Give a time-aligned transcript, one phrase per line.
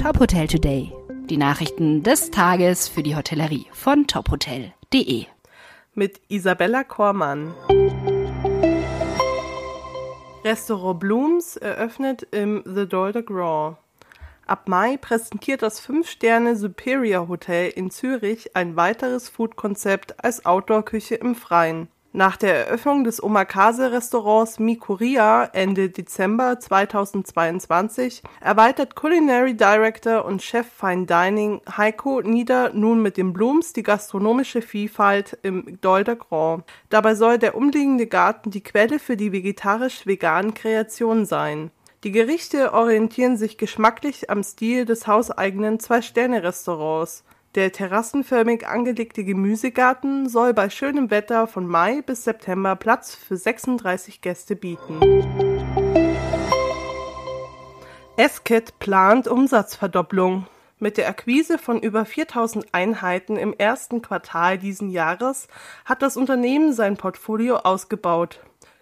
[0.00, 0.92] Top Hotel Today.
[1.28, 5.26] Die Nachrichten des Tages für die Hotellerie von tophotel.de.
[5.94, 7.52] Mit Isabella Kormann.
[10.44, 13.76] Restaurant Blooms eröffnet im The Dol de Grand.
[14.46, 21.34] Ab Mai präsentiert das 5-Sterne Superior Hotel in Zürich ein weiteres Foodkonzept als Outdoor-Küche im
[21.34, 21.88] Freien.
[22.18, 31.06] Nach der Eröffnung des Omakase-Restaurants Mikuria Ende Dezember 2022 erweitert Culinary Director und Chef Fine
[31.06, 36.64] Dining Heiko Nieder nun mit den Blooms die gastronomische Vielfalt im Dol de Grand.
[36.88, 41.70] Dabei soll der umliegende Garten die Quelle für die vegetarisch-veganen Kreationen sein.
[42.02, 47.22] Die Gerichte orientieren sich geschmacklich am Stil des hauseigenen Zwei-Sterne-Restaurants.
[47.58, 54.20] Der terrassenförmig angelegte Gemüsegarten soll bei schönem Wetter von Mai bis September Platz für 36
[54.20, 55.00] Gäste bieten.
[58.16, 60.46] Esket plant Umsatzverdopplung.
[60.78, 65.48] Mit der Akquise von über 4000 Einheiten im ersten Quartal diesen Jahres
[65.84, 68.38] hat das Unternehmen sein Portfolio ausgebaut.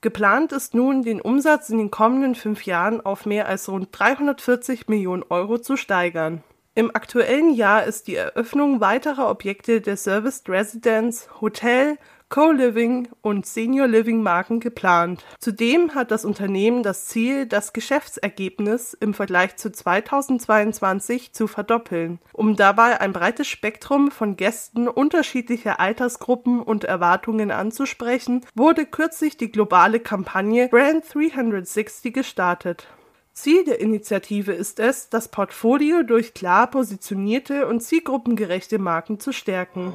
[0.00, 4.86] Geplant ist nun, den Umsatz in den kommenden fünf Jahren auf mehr als rund 340
[4.86, 6.44] Millionen Euro zu steigern.
[6.80, 11.98] Im aktuellen Jahr ist die Eröffnung weiterer Objekte der Serviced Residence, Hotel,
[12.30, 15.22] Co-Living und Senior Living Marken geplant.
[15.40, 22.18] Zudem hat das Unternehmen das Ziel, das Geschäftsergebnis im Vergleich zu 2022 zu verdoppeln.
[22.32, 29.52] Um dabei ein breites Spektrum von Gästen unterschiedlicher Altersgruppen und Erwartungen anzusprechen, wurde kürzlich die
[29.52, 32.88] globale Kampagne Brand 360 gestartet.
[33.32, 39.94] Ziel der Initiative ist es, das Portfolio durch klar positionierte und zielgruppengerechte Marken zu stärken.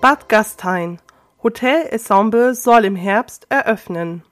[0.00, 1.00] Bad Gastein
[1.42, 4.22] Hotel Ensemble soll im Herbst eröffnen.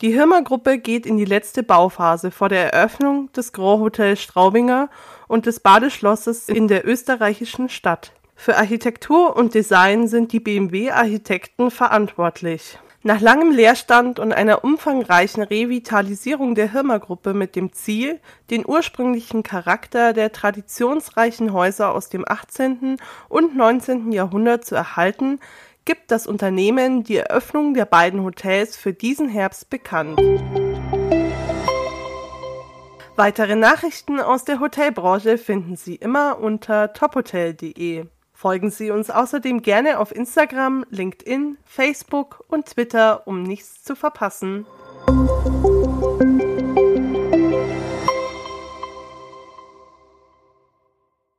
[0.00, 4.88] Die Hirmer-Gruppe geht in die letzte Bauphase vor der Eröffnung des Grand Hotel Straubinger
[5.28, 8.12] und des Badeschlosses in der österreichischen Stadt.
[8.34, 12.78] Für Architektur und Design sind die BMW-Architekten verantwortlich.
[13.02, 20.12] Nach langem Leerstand und einer umfangreichen Revitalisierung der Hirmer-Gruppe mit dem Ziel, den ursprünglichen Charakter
[20.12, 22.98] der traditionsreichen Häuser aus dem 18.
[23.30, 24.12] und 19.
[24.12, 25.40] Jahrhundert zu erhalten,
[25.86, 30.20] gibt das Unternehmen die Eröffnung der beiden Hotels für diesen Herbst bekannt.
[33.16, 38.04] Weitere Nachrichten aus der Hotelbranche finden Sie immer unter tophotel.de.
[38.40, 44.64] Folgen Sie uns außerdem gerne auf Instagram, LinkedIn, Facebook und Twitter, um nichts zu verpassen.